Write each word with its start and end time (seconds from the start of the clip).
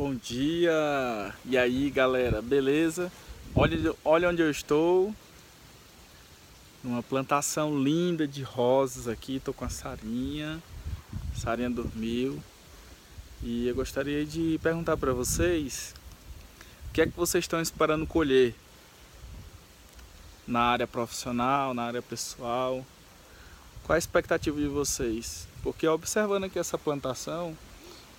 Bom 0.00 0.14
dia! 0.14 1.34
E 1.44 1.58
aí 1.58 1.90
galera, 1.90 2.40
beleza? 2.40 3.12
Olha, 3.54 3.94
olha 4.02 4.30
onde 4.30 4.40
eu 4.40 4.50
estou. 4.50 5.14
Numa 6.82 7.02
plantação 7.02 7.78
linda 7.78 8.26
de 8.26 8.42
rosas 8.42 9.06
aqui. 9.06 9.36
Estou 9.36 9.52
com 9.52 9.66
a 9.66 9.68
Sarinha. 9.68 10.58
Sarinha 11.36 11.68
dormiu. 11.68 12.42
E 13.42 13.68
eu 13.68 13.74
gostaria 13.74 14.24
de 14.24 14.58
perguntar 14.62 14.96
para 14.96 15.12
vocês 15.12 15.94
o 16.88 16.92
que 16.94 17.02
é 17.02 17.06
que 17.06 17.14
vocês 17.14 17.44
estão 17.44 17.60
esperando 17.60 18.06
colher 18.06 18.54
na 20.48 20.60
área 20.60 20.86
profissional, 20.86 21.74
na 21.74 21.82
área 21.82 22.00
pessoal. 22.00 22.86
Qual 23.84 23.94
a 23.94 23.98
expectativa 23.98 24.56
de 24.56 24.66
vocês? 24.66 25.46
Porque 25.62 25.86
observando 25.86 26.44
aqui 26.44 26.58
essa 26.58 26.78
plantação, 26.78 27.54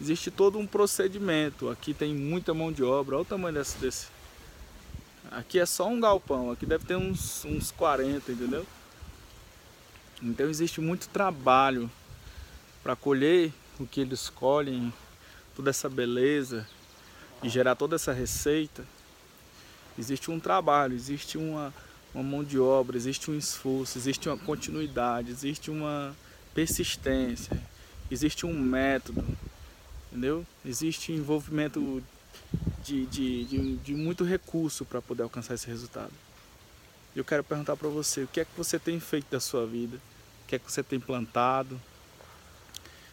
existe 0.02 0.32
todo 0.32 0.58
um 0.58 0.66
procedimento. 0.66 1.70
Aqui 1.70 1.94
tem 1.94 2.14
muita 2.14 2.56
mão 2.56 2.72
de 2.72 2.84
obra, 2.84 3.16
olha 3.18 3.22
o 3.22 3.26
tamanho 3.26 3.54
desse. 3.54 3.78
desse. 3.78 4.08
Aqui 5.30 5.60
é 5.60 5.66
só 5.66 5.88
um 5.88 6.00
galpão, 6.00 6.52
aqui 6.52 6.66
deve 6.66 6.84
ter 6.86 6.96
uns, 6.96 7.46
uns 7.46 7.72
40, 7.72 8.32
entendeu? 8.32 8.66
Então 10.22 10.50
existe 10.50 10.82
muito 10.82 11.08
trabalho 11.08 11.90
para 12.84 12.96
colher 12.96 13.54
o 13.80 13.86
que 13.86 14.02
eles 14.02 14.30
colhem, 14.30 14.92
toda 15.56 15.70
essa 15.70 15.88
beleza 15.88 16.68
e 17.42 17.48
gerar 17.48 17.76
toda 17.76 17.96
essa 17.96 18.12
receita. 18.12 18.84
Existe 19.98 20.32
um 20.32 20.40
trabalho, 20.40 20.96
existe 20.96 21.38
uma, 21.38 21.74
uma 22.14 22.24
mão 22.24 22.44
de 22.44 22.60
obra, 22.60 22.98
existe 22.98 23.32
um 23.32 23.38
esforço, 23.38 23.98
existe 23.98 24.28
uma 24.28 24.38
continuidade, 24.38 25.32
existe 25.32 25.72
uma 25.72 26.16
persistência, 26.54 27.62
existe 28.10 28.46
um 28.46 28.54
método 28.54 29.24
entendeu? 30.12 30.46
Existe 30.66 31.14
envolvimento 31.14 32.04
de, 32.84 33.06
de, 33.06 33.46
de, 33.46 33.78
de 33.78 33.94
muito 33.94 34.24
recurso 34.24 34.84
para 34.84 35.02
poder 35.02 35.24
alcançar 35.24 35.54
esse 35.54 35.68
resultado. 35.68 36.12
Eu 37.16 37.24
quero 37.24 37.44
perguntar 37.44 37.76
para 37.78 37.88
você, 37.88 38.24
o 38.24 38.28
que 38.28 38.42
é 38.42 38.46
que 38.46 38.52
você 38.56 38.78
tem 38.78 39.00
feito 39.00 39.30
da 39.32 39.40
sua 39.40 39.66
vida? 39.66 39.98
O 40.44 40.48
que 40.48 40.56
é 40.56 40.60
que 40.60 40.70
você 40.70 40.84
tem 40.84 41.00
plantado? 41.00 41.80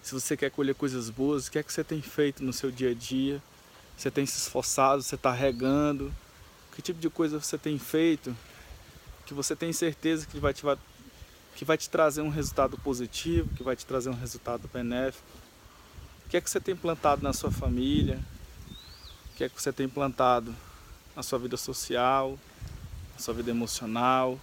Se 0.03 0.15
você 0.15 0.37
quer 0.37 0.51
colher 0.51 0.75
coisas 0.75 1.09
boas, 1.11 1.47
o 1.47 1.51
que 1.51 1.59
é 1.59 1.63
que 1.63 1.73
você 1.73 1.85
tem 1.85 2.03
feito 2.03 2.43
no 2.43 2.53
seu 2.53 2.71
dia 2.71 2.91
a 2.91 2.95
dia? 2.95 3.43
Você 3.97 4.11
tem 4.11 4.27
se 4.27 4.39
esforçado, 4.39 5.03
você 5.03 5.15
está 5.15 5.33
regando? 5.33 6.13
Que 6.75 6.83
tipo 6.83 7.01
de 7.01 7.11
coisa 7.11 7.41
você 7.41 7.59
tem 7.59 7.79
feito 7.79 8.35
que 9.29 9.35
você 9.35 9.55
tem 9.55 9.71
certeza 9.75 10.27
que 10.27 10.39
vai 10.39 10.55
te, 10.55 10.63
que 11.55 11.63
vai 11.63 11.77
te 11.77 11.91
trazer 11.91 12.23
um 12.23 12.31
resultado 12.31 12.79
positivo, 12.79 13.55
que 13.55 13.63
vai 13.63 13.77
te 13.77 13.85
trazer 13.85 14.09
um 14.09 14.15
resultado 14.15 14.67
benéfico? 14.73 15.29
O 16.29 16.31
que 16.31 16.37
é 16.37 16.43
que 16.43 16.51
você 16.51 16.61
tem 16.61 16.77
plantado 16.77 17.23
na 17.23 17.33
sua 17.33 17.51
família? 17.51 18.21
O 19.33 19.37
que 19.39 19.45
é 19.45 19.49
que 19.49 19.63
você 19.63 19.73
tem 19.73 19.89
plantado 19.89 20.55
na 21.17 21.23
sua 21.23 21.39
vida 21.39 21.57
social, 21.57 22.39
na 23.15 23.19
sua 23.19 23.33
vida 23.33 23.51
emocional? 23.51 24.39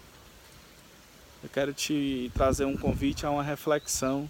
Eu 1.43 1.49
quero 1.53 1.71
te 1.75 2.31
trazer 2.33 2.65
um 2.65 2.75
convite 2.75 3.23
a 3.23 3.29
uma 3.29 3.43
reflexão, 3.43 4.27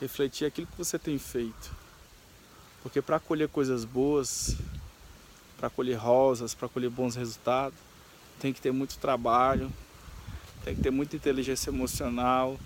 refletir 0.00 0.44
aquilo 0.44 0.68
que 0.68 0.78
você 0.78 0.96
tem 0.96 1.18
feito. 1.18 1.74
Porque 2.84 3.02
para 3.02 3.18
colher 3.18 3.48
coisas 3.48 3.84
boas, 3.84 4.56
para 5.58 5.68
colher 5.68 5.98
rosas, 5.98 6.54
para 6.54 6.68
colher 6.68 6.88
bons 6.88 7.16
resultados, 7.16 7.76
tem 8.38 8.52
que 8.52 8.60
ter 8.60 8.70
muito 8.70 8.96
trabalho, 8.96 9.72
tem 10.64 10.76
que 10.76 10.82
ter 10.82 10.92
muita 10.92 11.16
inteligência 11.16 11.68
emocional, 11.68 12.56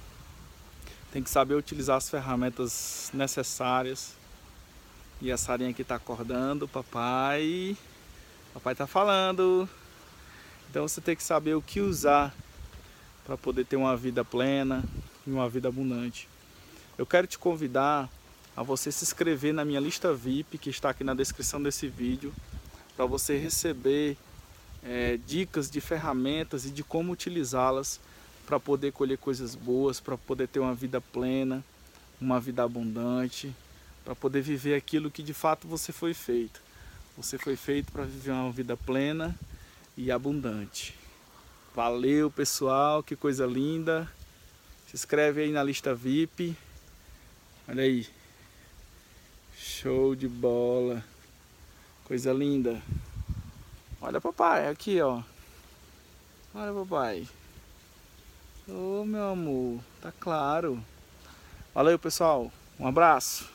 tem 1.14 1.22
que 1.22 1.30
saber 1.30 1.54
utilizar 1.54 1.96
as 1.96 2.10
ferramentas 2.10 3.08
necessárias. 3.14 4.16
E 5.20 5.30
a 5.30 5.36
Sarinha 5.36 5.70
aqui 5.70 5.82
está 5.82 5.94
acordando, 5.94 6.66
papai. 6.66 7.76
Papai 8.52 8.72
está 8.72 8.84
falando. 8.84 9.68
Então 10.68 10.88
você 10.88 11.00
tem 11.00 11.14
que 11.14 11.22
saber 11.22 11.54
o 11.54 11.62
que 11.62 11.80
usar 11.80 12.34
para 13.24 13.38
poder 13.38 13.64
ter 13.64 13.76
uma 13.76 13.96
vida 13.96 14.24
plena 14.24 14.82
e 15.24 15.30
uma 15.30 15.48
vida 15.48 15.68
abundante. 15.68 16.28
Eu 16.98 17.06
quero 17.06 17.28
te 17.28 17.38
convidar 17.38 18.10
a 18.56 18.64
você 18.64 18.90
se 18.90 19.04
inscrever 19.04 19.54
na 19.54 19.64
minha 19.64 19.78
lista 19.78 20.12
VIP 20.12 20.58
que 20.58 20.68
está 20.68 20.90
aqui 20.90 21.04
na 21.04 21.14
descrição 21.14 21.62
desse 21.62 21.86
vídeo 21.86 22.34
para 22.96 23.06
você 23.06 23.38
receber 23.38 24.16
é, 24.82 25.16
dicas 25.24 25.70
de 25.70 25.80
ferramentas 25.80 26.66
e 26.66 26.70
de 26.70 26.82
como 26.82 27.12
utilizá-las 27.12 28.00
para 28.46 28.60
poder 28.60 28.92
colher 28.92 29.18
coisas 29.18 29.54
boas, 29.54 30.00
para 30.00 30.16
poder 30.16 30.48
ter 30.48 30.60
uma 30.60 30.74
vida 30.74 31.00
plena, 31.00 31.64
uma 32.20 32.40
vida 32.40 32.62
abundante, 32.62 33.54
para 34.04 34.14
poder 34.14 34.42
viver 34.42 34.74
aquilo 34.74 35.10
que 35.10 35.22
de 35.22 35.34
fato 35.34 35.66
você 35.66 35.92
foi 35.92 36.14
feito. 36.14 36.60
Você 37.16 37.38
foi 37.38 37.56
feito 37.56 37.92
para 37.92 38.04
viver 38.04 38.32
uma 38.32 38.50
vida 38.50 38.76
plena 38.76 39.34
e 39.96 40.10
abundante. 40.10 40.94
Valeu, 41.74 42.30
pessoal, 42.30 43.02
que 43.02 43.16
coisa 43.16 43.46
linda. 43.46 44.08
Se 44.88 44.96
inscreve 44.96 45.42
aí 45.42 45.52
na 45.52 45.62
lista 45.62 45.94
VIP. 45.94 46.56
Olha 47.68 47.82
aí. 47.82 48.06
Show 49.56 50.14
de 50.14 50.28
bola. 50.28 51.04
Coisa 52.04 52.32
linda. 52.32 52.82
Olha 54.00 54.20
papai, 54.20 54.68
aqui 54.68 55.00
ó. 55.00 55.22
Olha 56.54 56.72
papai. 56.72 57.26
Ô, 58.66 59.00
oh, 59.02 59.04
meu 59.04 59.28
amor, 59.28 59.78
tá 60.00 60.10
claro. 60.18 60.82
Valeu, 61.74 61.98
pessoal. 61.98 62.50
Um 62.80 62.86
abraço. 62.86 63.46